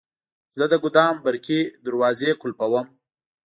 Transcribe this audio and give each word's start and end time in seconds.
زه 0.57 0.63
د 0.71 0.73
ګودام 0.83 1.15
برقي 1.25 1.61
دروازې 1.85 2.29
قلفووم. 2.41 2.87